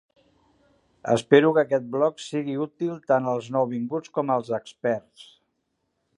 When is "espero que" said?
1.15-1.61